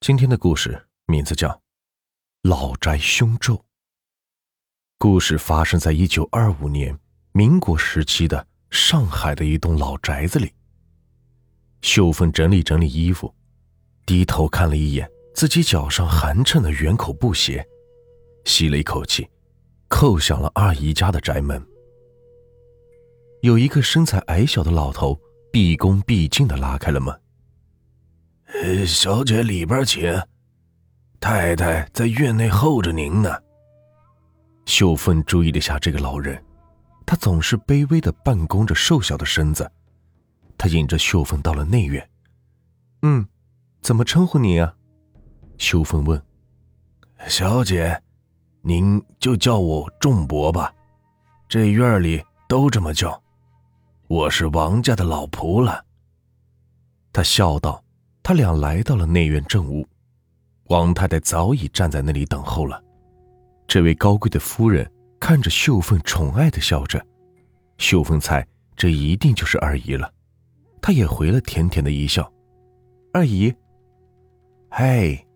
[0.00, 1.48] 今天的故事名字叫
[2.40, 3.54] 《老宅凶咒》。
[4.96, 6.98] 故事发生在一九二五年
[7.32, 10.50] 民国时期的上海的一栋老宅子里。
[11.82, 13.34] 秀芬整理整理衣服，
[14.06, 17.62] 低头看了一眼自己脚上寒碜的圆口布鞋，
[18.46, 19.28] 吸了一口气，
[19.90, 21.62] 叩响了二姨家的宅门。
[23.42, 25.20] 有一个身材矮小的老头，
[25.52, 27.14] 毕恭毕敬的拉开了门。
[28.52, 30.12] 呃，小姐里边请，
[31.20, 33.30] 太太在院内候着您呢。
[34.66, 36.42] 秀芬注意了下这个老人，
[37.06, 39.70] 他总是卑微的半弓着瘦小的身子。
[40.58, 42.06] 他引着秀芬到了内院。
[43.02, 43.26] 嗯，
[43.82, 44.74] 怎么称呼你啊？
[45.56, 46.20] 秀芬问。
[47.28, 48.02] 小姐，
[48.62, 50.74] 您就叫我仲伯吧，
[51.48, 53.22] 这院里都这么叫。
[54.08, 55.84] 我是王家的老仆了。
[57.12, 57.82] 他笑道。
[58.22, 59.86] 他俩来到了内院正屋，
[60.64, 62.82] 王太太早已站在那里等候了。
[63.66, 67.04] 这位高贵的夫人看着秀凤，宠爱的笑着。
[67.78, 70.12] 秀凤猜这一定就是二姨了，
[70.82, 72.30] 她也回了甜甜的一笑
[73.12, 73.54] ：“二姨。”
[74.70, 75.26] 嘿，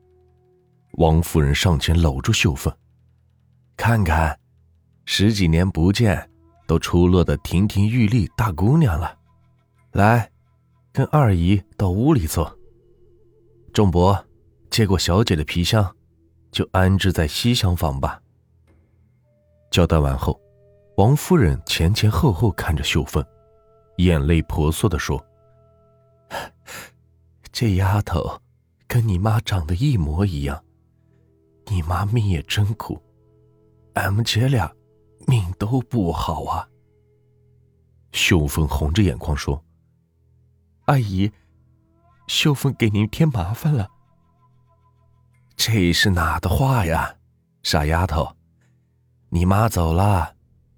[0.92, 2.72] 王夫人上前搂住秀凤，
[3.76, 4.38] 看看，
[5.06, 6.30] 十几年不见，
[6.66, 9.18] 都出落的亭亭玉立大姑娘了。
[9.92, 10.30] 来，
[10.92, 12.56] 跟二姨到屋里坐。
[13.74, 14.24] 仲伯，
[14.70, 15.96] 接过小姐的皮箱，
[16.52, 18.22] 就安置在西厢房吧。
[19.68, 20.40] 交代完后，
[20.96, 23.26] 王夫人前前后后看着秀芬，
[23.96, 25.20] 眼泪婆娑的说
[27.50, 28.40] ：“这丫头
[28.86, 30.64] 跟你妈长得一模一样，
[31.66, 33.02] 你妈命也真苦，
[33.94, 34.72] 俺们姐俩
[35.26, 36.68] 命都不好啊。”
[38.14, 39.60] 秀芬红着眼眶说
[40.86, 41.28] ：“阿姨。”
[42.26, 43.88] 秀芬给您添麻烦了。
[45.56, 47.14] 这是哪的话呀，
[47.62, 48.36] 傻丫头！
[49.28, 50.34] 你妈走了，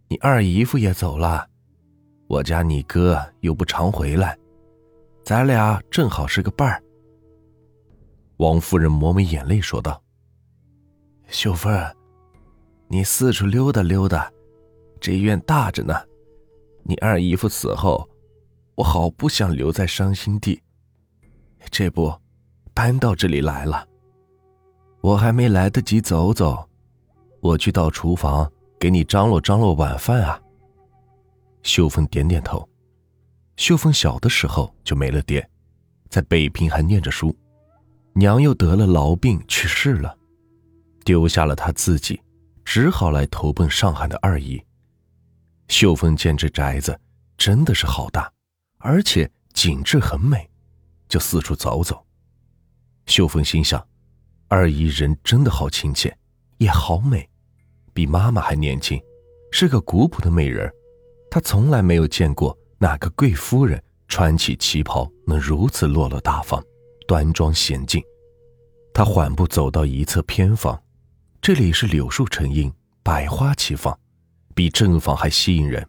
[0.08, 1.48] 你二姨夫也走了，
[2.26, 4.37] 我家你哥又不常回来，
[5.25, 6.82] 咱俩正好是个伴儿。
[8.38, 10.03] 王夫人抹抹眼泪说道
[11.28, 11.97] ：“秀芬，
[12.88, 14.31] 你四处溜达溜达，
[15.00, 15.94] 这院大着呢。
[16.82, 18.09] 你二姨夫死后，
[18.75, 20.62] 我好不想留在伤心地。”
[21.71, 22.15] 这不，
[22.72, 23.87] 搬到这里来了。
[25.00, 26.69] 我还没来得及走走，
[27.41, 30.41] 我去到厨房给你张罗张罗晚饭啊。
[31.62, 32.69] 秀芬点点头。
[33.56, 35.49] 秀芬小的时候就没了爹，
[36.09, 37.34] 在北平还念着书，
[38.12, 40.16] 娘又得了痨病去世了，
[41.04, 42.21] 丢下了她自己，
[42.65, 44.62] 只好来投奔上海的二姨。
[45.69, 46.98] 秀芬见这宅子
[47.38, 48.31] 真的是好大，
[48.78, 50.48] 而且景致很美。
[51.09, 52.05] 就四处走走。
[53.06, 53.87] 秀芬心想，
[54.49, 56.17] 二姨人真的好亲切，
[56.59, 57.28] 也好美，
[57.94, 59.00] 比妈妈还年轻，
[59.53, 60.72] 是个古朴的美人。
[61.31, 66.62] 她从来没有见过哪个贵夫人穿起旗袍能如此落落大方、
[67.06, 68.03] 端庄娴静。
[68.93, 70.81] 她缓步走到一侧偏房，
[71.41, 72.72] 这里是柳树成荫，
[73.03, 73.97] 百花齐放，
[74.55, 75.87] 比正房还吸引人。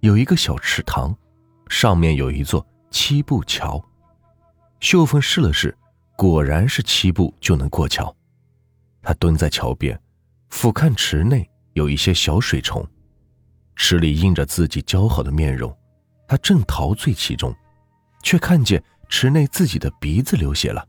[0.00, 1.16] 有一个小池塘，
[1.68, 3.82] 上面有一座七步桥。
[4.80, 5.76] 秀凤试了试，
[6.16, 8.14] 果然是七步就能过桥。
[9.02, 10.00] 她蹲在桥边，
[10.50, 12.86] 俯瞰池内有一些小水虫，
[13.76, 15.74] 池里映着自己姣好的面容。
[16.26, 17.54] 他正陶醉其中，
[18.22, 20.86] 却看见池内自己的鼻子流血了。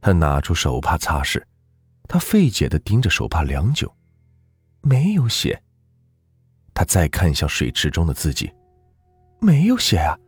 [0.00, 1.42] 他拿出手帕擦拭，
[2.06, 3.90] 他费解地盯着手帕良久，
[4.82, 5.62] 没有血。
[6.74, 8.52] 他再看向水池中的自己，
[9.40, 10.18] 没有血啊，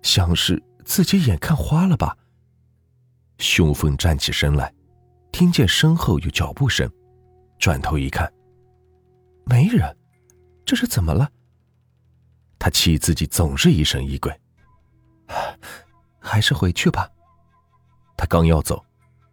[0.00, 0.62] 像是……
[0.88, 2.16] 自己眼看花了吧？
[3.36, 4.72] 秀凤站起身来，
[5.30, 6.90] 听见身后有脚步声，
[7.58, 8.32] 转头一看，
[9.44, 9.94] 没人，
[10.64, 11.30] 这是怎么了？
[12.58, 14.34] 他气自己总是疑神疑鬼，
[16.18, 17.06] 还是回去吧。
[18.16, 18.82] 他刚要走，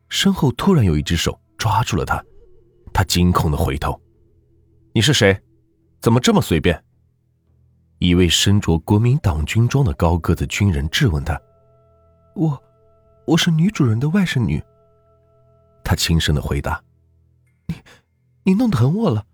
[0.10, 2.22] 身后突然有一只手抓住了他，
[2.94, 4.00] 他惊恐的回头
[4.94, 5.42] ：“你是谁？
[6.02, 6.84] 怎么这么随便？”
[8.00, 11.42] 一位身着国民党军装的高个子军人质问他
[12.36, 12.64] ：“我，
[13.26, 14.62] 我是女主人的外甥女。”
[15.84, 16.84] 他轻声的回答
[17.68, 17.76] ：“你，
[18.44, 19.26] 你弄疼我了。”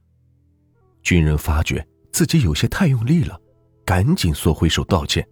[1.01, 3.39] 军人发觉自己有些太用力了，
[3.83, 5.27] 赶紧缩回手道歉：“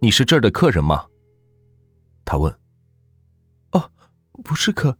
[0.00, 1.06] 你是这儿的客人吗？”
[2.24, 2.56] 他问。
[3.72, 3.90] “哦，
[4.44, 4.96] 不是客，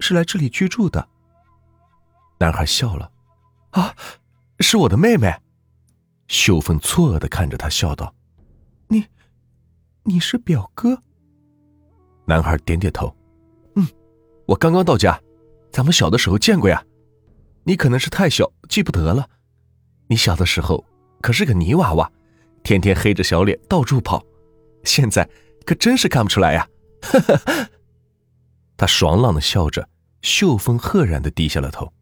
[0.00, 1.06] 是来这里居住的。”
[2.40, 3.12] 男孩笑了
[3.70, 3.94] ：“啊，
[4.60, 5.34] 是我的妹妹。”
[6.28, 8.14] 秀芬错愕的看着他，笑道
[8.88, 9.04] ：“你，
[10.04, 11.02] 你是表哥？”
[12.26, 13.14] 男孩点点头
[13.76, 13.86] ：“嗯
[14.46, 15.20] 我刚刚到家，
[15.72, 16.84] 咱们小的时候见过呀。
[17.64, 19.28] 你可能是太小记不得了。
[20.06, 20.84] 你小的时候
[21.22, 22.10] 可是个泥娃娃，
[22.62, 24.22] 天天黑着小脸到处跑，
[24.84, 25.28] 现在
[25.64, 26.68] 可真是看不出来呀。
[27.02, 27.68] 哈哈。
[28.76, 29.88] 他爽朗的笑着，
[30.20, 31.92] 秀芬赫然的低下了头。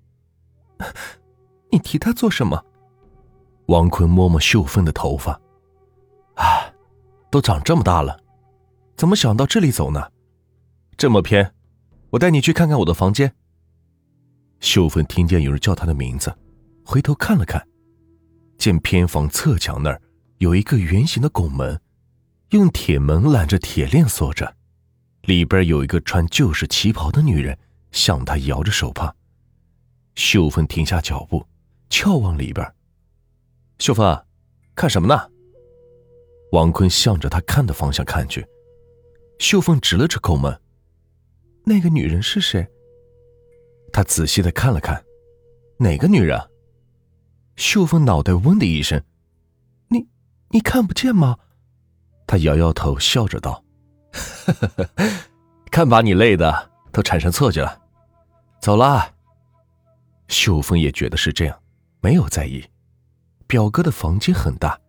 [1.71, 2.65] 你提他做什么？
[3.67, 5.41] 王坤摸摸秀芬的头发，啊，
[7.33, 8.21] 都长这么大了，
[8.95, 10.13] 怎么想到这里走呢？
[10.99, 11.55] 这么偏，
[12.11, 13.35] 我带你去看看我的房间。
[14.61, 16.31] 秀芬听见有人叫她的名字，
[16.85, 17.67] 回头看了看，
[18.59, 19.99] 见偏房侧墙那儿
[20.39, 21.81] 有一个圆形的拱门，
[22.51, 24.55] 用铁门拦着铁链锁着，
[25.23, 27.59] 里边有一个穿旧式旗袍的女人
[27.93, 29.11] 向她摇着手帕。
[30.17, 31.47] 秀芬停下脚步，
[31.89, 32.75] 眺望里边。
[33.79, 34.23] 秀芬，
[34.75, 35.32] 看什么呢？
[36.53, 38.47] 王坤向着他看的方向看去。
[39.39, 40.61] 秀凤指了指口门
[41.65, 42.67] ：“那个女人是谁？”
[43.93, 45.05] 他仔细的看了看，
[45.79, 46.39] 哪个女人？
[47.57, 49.03] 秀凤脑袋嗡的一声
[49.89, 50.07] ：“你，
[50.51, 51.39] 你看不见吗？”
[52.27, 53.65] 他摇摇头，笑着道
[55.71, 57.81] ：“看把你累的，都产生错觉了。
[58.61, 59.15] 走了。”
[60.29, 61.63] 秀凤也觉得是这样，
[62.01, 62.65] 没有在意。
[63.47, 64.81] 表哥的房间很大，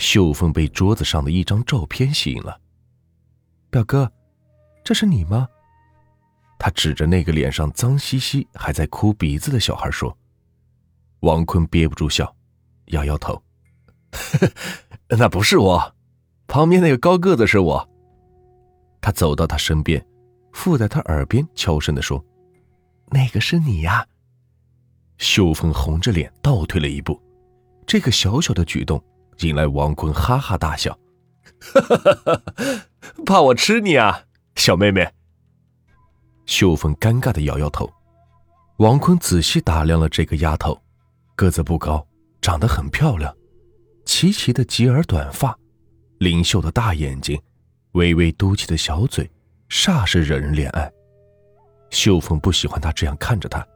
[0.00, 2.58] 秀芬被桌子上的一张照片吸引了。
[3.68, 4.10] 表哥，
[4.82, 5.46] 这是你吗？
[6.58, 10.16] 他指着那个脸上脏兮兮、还在哭鼻子的小孩说。
[11.20, 12.34] 王坤憋不住笑，
[12.86, 13.42] 摇摇头
[15.18, 15.94] ：“那不是我，
[16.46, 17.86] 旁边那个高个子是我。”
[19.02, 20.02] 他走到他身边，
[20.54, 22.24] 附在他耳边悄声的说
[23.12, 24.06] ：“那个是你呀。”
[25.18, 27.20] 秀芬红着脸倒退了一步，
[27.86, 29.02] 这个小小的举动
[29.40, 30.98] 引来王坤哈哈大笑
[33.24, 34.24] ：“怕我吃你啊，
[34.56, 35.08] 小妹妹。”
[36.46, 37.90] 秀凤尴尬的摇摇头。
[38.78, 40.80] 王坤仔细打量了这个丫头，
[41.36, 42.06] 个子不高，
[42.40, 43.34] 长得很漂亮，
[44.04, 45.56] 齐齐的及耳短发，
[46.18, 47.40] 灵秀的大眼睛，
[47.92, 49.30] 微微嘟起的小嘴，
[49.68, 50.90] 煞是惹人怜爱。
[51.90, 53.66] 秀凤不喜欢他这样看着她。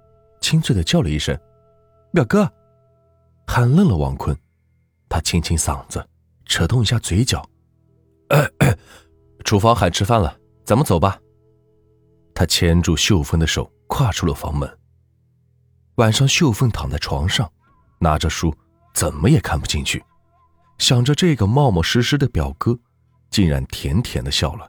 [0.41, 1.39] 清脆的叫了一声
[2.13, 2.51] ：“表哥。”
[3.47, 4.37] 喊愣了王坤，
[5.15, 6.05] 他清清嗓子，
[6.45, 7.49] 扯动一下嘴角
[9.47, 11.17] ：“厨房喊吃饭了，咱们走吧。”
[12.35, 14.69] 他牵住秀芬的手，跨出了房门。
[15.99, 17.49] 晚上，秀芬躺在床上，
[18.01, 18.53] 拿着书，
[18.93, 20.03] 怎么也看不进去，
[20.79, 22.77] 想着这个冒冒失失的表哥，
[23.31, 24.69] 竟然甜甜的笑了，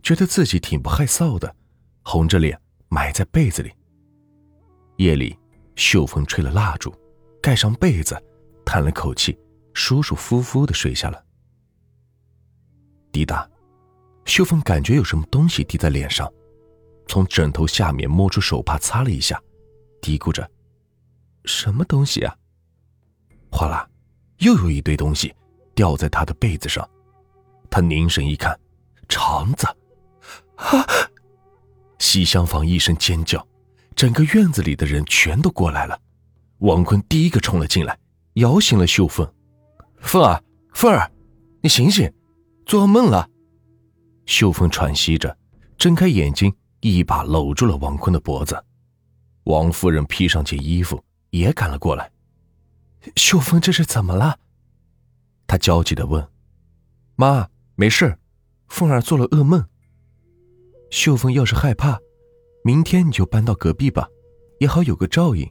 [0.00, 1.52] 觉得自己挺不害臊的，
[2.04, 2.56] 红着脸
[2.88, 3.72] 埋在被子里。
[4.98, 5.36] 夜里，
[5.74, 6.94] 秀芬吹了蜡烛，
[7.42, 8.16] 盖上被子，
[8.64, 9.36] 叹了口气，
[9.76, 11.22] 舒舒服服的睡下了。
[13.12, 13.46] 滴答，
[14.24, 16.32] 秀芬感觉有什么东西滴在脸上，
[17.06, 19.38] 从枕头下面摸出手帕擦了一下，
[20.00, 20.50] 嘀咕着
[21.44, 22.34] ：“什么东西啊？”
[23.52, 23.86] 哗啦，
[24.38, 25.32] 又有一堆东西
[25.74, 26.88] 掉在她的被子上，
[27.70, 28.58] 她凝神一看，
[29.10, 29.66] 肠子！
[30.56, 30.86] 啊！
[31.98, 33.46] 西厢房一声尖叫。
[33.94, 36.00] 整个院子里的人全都过来了，
[36.58, 37.98] 王坤第一个冲了进来，
[38.34, 39.30] 摇醒了秀凤。
[39.98, 41.10] 凤儿，凤儿，
[41.62, 42.12] 你醒醒，
[42.64, 43.28] 做噩梦了。
[44.26, 45.36] 秀凤喘息着，
[45.76, 48.62] 睁开眼睛，一把搂住了王坤的脖子。
[49.44, 52.10] 王夫人披上件衣服，也赶了过来。
[53.14, 54.38] 秀凤这是怎么了？
[55.46, 56.28] 她焦急的问。
[57.14, 58.18] 妈，没事，
[58.68, 59.64] 凤儿做了噩梦。
[60.90, 61.98] 秀凤要是害怕。
[62.64, 64.08] 明天你就搬到隔壁吧，
[64.58, 65.48] 也好有个照应。”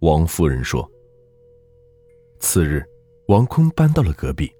[0.00, 0.86] 王夫人说。
[2.40, 2.84] 次日，
[3.28, 4.52] 王坤搬到了隔壁。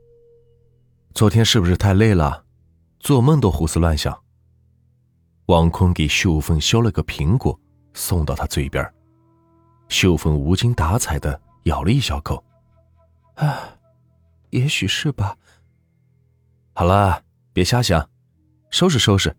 [1.15, 2.47] 昨天是不是太累了，
[2.99, 4.19] 做梦都胡思乱想？
[5.47, 7.59] 王坤给秀凤削了个苹果，
[7.93, 8.83] 送到他嘴边。
[9.91, 12.43] 秀凤无精打采的咬了一小口，
[13.35, 13.77] 啊，
[14.49, 15.37] 也许是吧。
[16.73, 18.09] 好了，别瞎想，
[18.71, 19.37] 收拾收拾，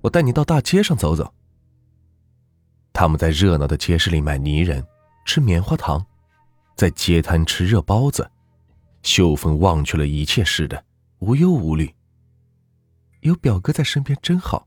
[0.00, 1.30] 我带你到大街上走走。
[2.94, 4.82] 他们在热闹的街市里买泥人，
[5.26, 6.02] 吃棉花糖，
[6.74, 8.26] 在街摊吃热包子。
[9.02, 10.84] 秀凤忘却了一切似的，
[11.18, 11.92] 无忧无虑。
[13.20, 14.66] 有表哥在身边真好。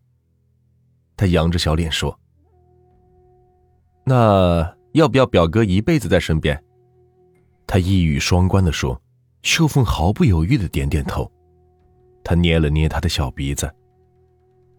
[1.18, 2.20] 他扬着小脸说
[4.06, 6.62] ：“那要不要表哥一辈子在身边？”
[7.68, 9.02] 他一语双关的说。
[9.44, 11.32] 秀凤毫不犹豫的点点头。
[12.24, 13.72] 他捏了捏他的小鼻子：“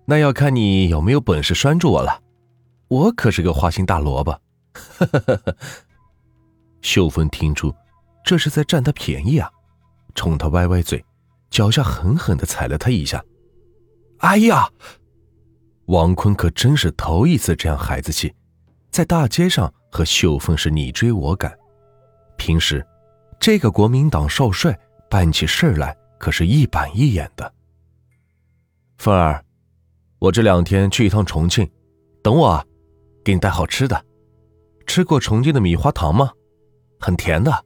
[0.05, 2.21] 那要看你有没有本事拴住我了。”
[2.89, 4.41] 我可是个花心大萝卜，
[6.83, 7.73] 秀芬听出
[8.27, 9.49] 这是在占他便宜啊，
[10.17, 11.03] 冲他歪歪嘴，
[11.49, 13.25] 脚下狠狠的踩了他一下。
[14.19, 14.69] 哎呀！
[15.87, 18.35] 王坤可真是头一次这样孩子气，
[18.91, 21.57] 在大街上和秀凤是你追我赶。
[22.37, 22.85] 平时，
[23.39, 24.77] 这个国民党少帅
[25.09, 27.55] 办起事来可是一板一眼的。
[28.99, 29.45] 凤儿，
[30.19, 31.71] 我这两天去一趟重庆，
[32.25, 32.65] 等我啊，
[33.25, 34.05] 给你带好吃的。
[34.85, 36.33] 吃过重庆的米花糖吗？
[36.99, 37.66] 很甜的。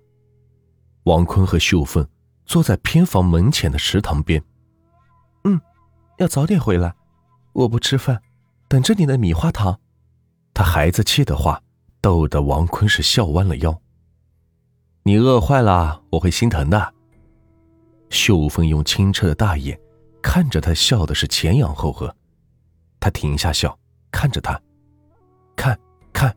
[1.04, 2.06] 王坤和秀凤
[2.44, 4.42] 坐在偏房门前的池塘边。
[5.44, 5.60] 嗯，
[6.18, 6.94] 要早点回来。
[7.52, 8.22] 我不吃饭，
[8.68, 9.78] 等着你的米花糖。
[10.54, 11.62] 他孩子气的话，
[12.00, 13.80] 逗得王坤是笑弯了腰。
[15.02, 16.94] 你饿坏了，我会心疼的。
[18.10, 19.78] 秀凤用清澈的大眼
[20.22, 22.14] 看着他，笑的是前仰后合。
[23.00, 23.76] 他停下笑，
[24.10, 24.60] 看着他，
[25.56, 25.78] 看，
[26.12, 26.36] 看，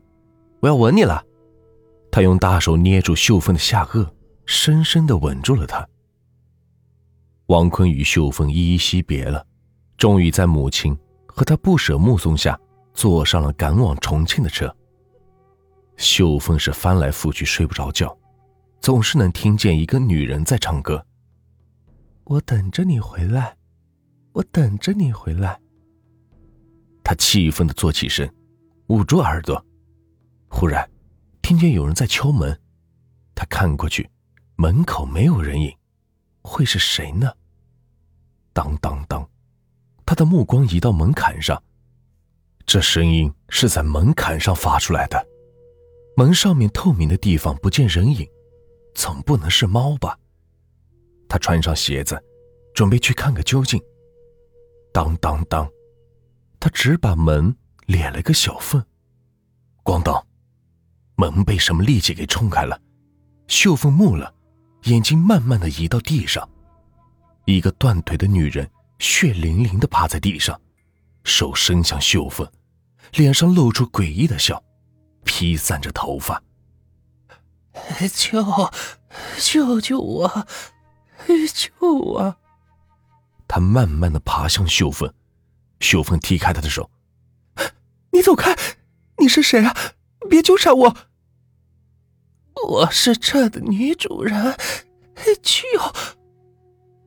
[0.60, 1.22] 我要吻你了。
[2.10, 4.08] 他用大手捏住秀凤的下颚，
[4.46, 5.86] 深深的吻住了她。
[7.46, 9.46] 王坤与秀凤依依惜别了，
[9.96, 10.96] 终于在母亲
[11.26, 12.58] 和他不舍目送下，
[12.92, 14.74] 坐上了赶往重庆的车。
[15.96, 18.16] 秀凤是翻来覆去睡不着觉。
[18.80, 21.02] 总是能听见一个女人在唱歌。
[22.24, 23.56] 我等着你回来，
[24.32, 25.58] 我等着你回来。
[27.02, 28.30] 他气愤的坐起身，
[28.88, 29.64] 捂住耳朵。
[30.48, 30.86] 忽然，
[31.40, 32.60] 听见有人在敲门。
[33.34, 34.06] 他看过去，
[34.56, 35.76] 门口没有人影，
[36.42, 37.32] 会是谁呢？
[38.52, 39.28] 当当当，
[40.06, 41.62] 他的目光移到门槛上，
[42.64, 45.26] 这声音是在门槛上发出来的。
[46.16, 48.28] 门上面透明的地方不见人影。
[48.94, 50.16] 总不能是猫吧？
[51.28, 52.22] 他穿上鞋子，
[52.72, 53.82] 准备去看个究竟。
[54.92, 55.68] 当当当，
[56.60, 57.56] 他只把门
[57.86, 58.80] 裂了个小缝。
[59.82, 60.24] 咣当，
[61.16, 62.80] 门被什么力气给冲开了。
[63.48, 64.32] 秀凤木了，
[64.84, 66.48] 眼睛慢慢的移到地上。
[67.46, 70.58] 一个断腿的女人血淋淋的趴在地上，
[71.24, 72.48] 手伸向秀凤，
[73.12, 74.62] 脸上露出诡异的笑，
[75.24, 76.42] 披散着头发。
[78.12, 78.42] 救！
[79.38, 80.46] 救救我！
[81.52, 82.36] 救我！
[83.46, 85.12] 他慢慢的爬向秀凤，
[85.80, 86.90] 秀凤踢开他的手
[88.10, 88.56] ：“你走开！
[89.18, 89.74] 你是谁啊？
[90.28, 90.96] 别纠缠我！
[92.66, 94.56] 我是这的女主人。
[95.42, 95.62] 救！”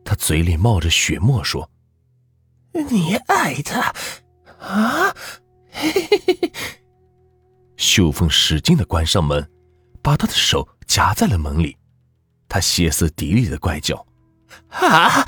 [0.04, 1.70] 他嘴里冒着血沫说
[2.90, 3.94] ：“你爱他
[4.60, 5.14] 啊？”
[5.72, 6.52] 嘿嘿嘿。
[7.76, 9.50] 秀凤使劲的关上门。
[10.00, 11.76] 把他的手夹在了门里，
[12.48, 14.08] 他歇斯底里的怪叫
[14.72, 15.26] ：“啊啊！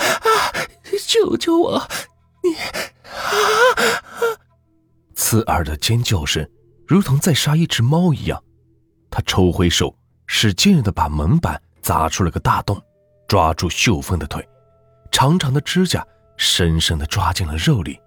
[1.06, 1.86] 救救我！
[2.42, 2.72] 你啊！”
[5.14, 6.50] 刺耳的尖叫声
[6.88, 8.42] 如同在杀一只猫一样。
[9.12, 9.99] 他抽回手，
[10.32, 12.80] 使劲的把门板砸出了个大洞，
[13.28, 14.48] 抓住秀凤的腿，
[15.12, 16.06] 长长的指甲
[16.38, 18.00] 深深的抓进了肉里。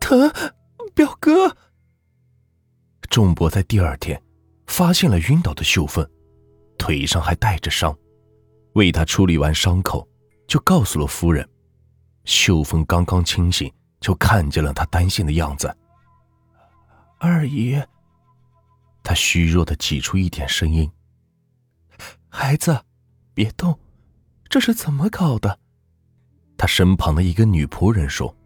[0.00, 0.28] 疼，
[0.94, 1.56] 表哥。
[3.08, 4.20] 仲伯在第二天。
[4.66, 6.04] 发现了晕倒的秀凤，
[6.76, 7.96] 腿上还带着伤，
[8.72, 10.06] 为他处理完伤口，
[10.48, 11.48] 就告诉了夫人。
[12.24, 15.72] 秀凤刚刚清醒，就看见了他担心的样子。
[17.18, 17.80] 二姨，
[19.06, 20.90] 他虚弱的挤出一点声音
[22.28, 22.82] ：“孩子，
[23.34, 23.78] 别动，
[24.48, 25.60] 这是怎么搞的？”
[26.58, 28.36] 他身旁的一个女仆人说：“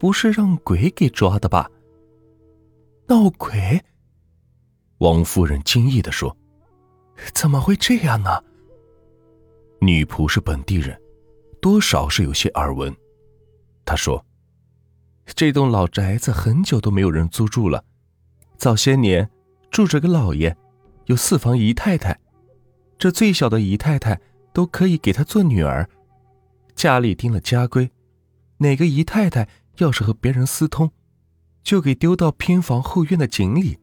[0.00, 1.70] 不是让鬼给抓的吧？
[3.08, 3.84] 闹鬼？”
[4.96, 6.34] 王夫人惊异的说
[7.34, 8.42] ：“怎么会这样呢？”
[9.82, 10.98] 女仆是本地人，
[11.60, 12.96] 多少是有些耳闻。
[13.84, 14.24] 她说
[15.36, 17.84] ：“这栋老宅子很久都没有人租住了，
[18.56, 19.30] 早些年
[19.70, 20.56] 住着个老爷，
[21.06, 22.18] 有四房姨太太，
[22.98, 24.20] 这最小的姨太太
[24.52, 25.88] 都可以给他做女儿。
[26.74, 27.90] 家里定了家规，
[28.58, 29.48] 哪个姨太太
[29.78, 30.90] 要是和别人私通，
[31.62, 33.78] 就给丢到偏房后院的井里。”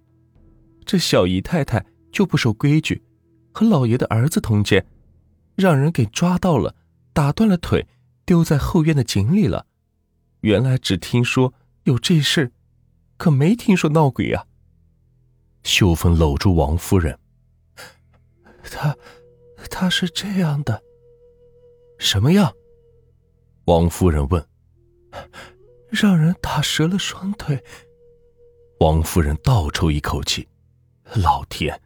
[0.86, 3.04] 这小姨太太就不守规矩，
[3.52, 4.86] 和老爷的儿子通奸，
[5.56, 6.76] 让人给抓到了，
[7.14, 7.88] 打断了腿，
[8.26, 9.68] 丢在后院的井里了。
[10.42, 11.54] 原来只听说
[11.84, 12.52] 有这事，
[13.18, 14.46] 可没听说闹鬼啊。
[15.64, 17.18] 秀芬搂住王夫人，
[18.72, 18.96] 他，
[19.70, 20.82] 他是这样的，
[22.00, 22.54] 什么样？
[23.66, 24.46] 王夫人问。
[25.90, 27.64] 让人打折了双腿。
[28.82, 30.48] 王夫人倒抽一口气。
[31.16, 31.82] 老天，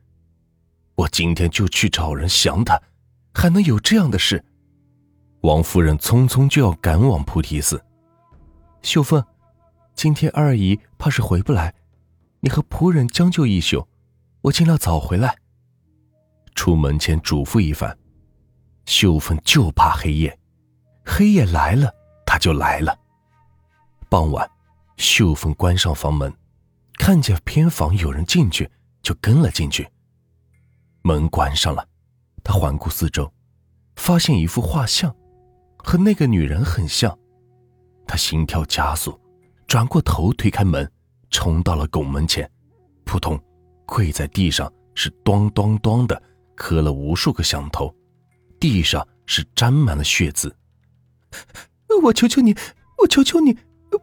[0.95, 2.81] 我今天就去找人降他，
[3.33, 4.43] 还能有这样的事？
[5.41, 7.79] 王夫人匆匆就要赶往菩提寺。
[8.81, 9.23] 秀凤，
[9.93, 11.73] 今天二姨怕是回不来，
[12.41, 13.87] 你和仆人将就一宿，
[14.41, 15.37] 我尽量早回来。
[16.53, 17.97] 出门前嘱咐一番。
[18.85, 20.37] 秀凤就怕黑夜，
[21.05, 21.93] 黑夜来了，
[22.25, 22.97] 他就来了。
[24.09, 24.49] 傍晚，
[24.97, 26.33] 秀芬关上房门，
[26.95, 28.69] 看见偏房有人进去，
[29.03, 29.87] 就跟了进去。
[31.03, 31.87] 门关上了，
[32.43, 33.31] 他环顾四周，
[33.95, 35.15] 发现一幅画像，
[35.77, 37.17] 和那个女人很像。
[38.07, 39.17] 他心跳加速，
[39.67, 40.91] 转过头推开门，
[41.31, 42.47] 冲到了拱门前，
[43.05, 43.41] 扑通，
[43.85, 46.21] 跪在地上，是咚咚咚的
[46.55, 47.93] 磕了无数个响头，
[48.59, 50.55] 地上是沾满了血渍。
[52.03, 52.55] 我求求你，
[52.99, 53.57] 我求求你，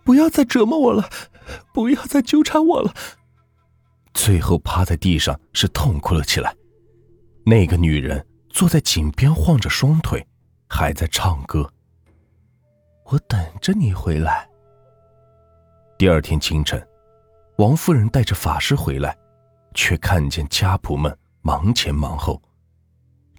[0.05, 1.09] 不要再折磨我了，
[1.73, 2.93] 不要再纠缠我了。
[4.15, 6.55] 最后趴在地上是痛哭了起来。
[7.45, 10.27] 那个女人坐在井边晃着双腿，
[10.69, 11.71] 还在唱歌。
[13.05, 14.49] 我等着你回来。
[15.97, 16.87] 第二天清晨，
[17.59, 19.17] 王夫人带着法师回来，
[19.75, 22.41] 却看见家仆们忙前忙后。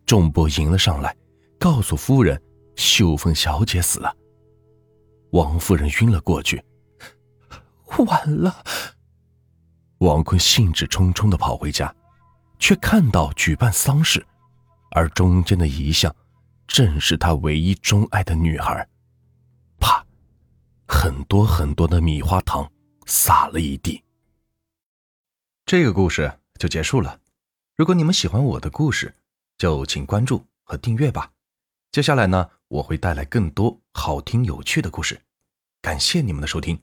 [0.05, 1.15] 仲波迎了上来，
[1.57, 2.41] 告诉夫人，
[2.75, 4.13] 秀凤小姐死了。
[5.31, 6.61] 王夫人晕了过去。
[8.05, 8.61] 晚了。
[9.99, 11.93] 王坤兴致冲冲的跑回家。
[12.61, 14.21] 却看到举办丧事，
[14.91, 16.13] 而中间的遗像，
[16.67, 18.85] 正是他唯一钟爱的女孩。
[19.79, 20.05] 啪，
[20.85, 22.69] 很多很多的米花糖
[23.05, 24.03] 洒了一地。
[25.69, 27.19] 这个故事就结束了。
[27.75, 29.13] 如果你们喜欢我的故事，
[29.55, 31.31] 就请关注和订阅吧。
[31.91, 35.21] 接下来呢，我会带来更多好听有趣的故事。
[35.79, 36.81] 感谢你们的收听。